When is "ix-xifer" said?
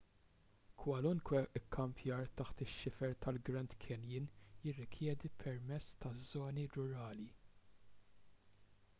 2.65-3.13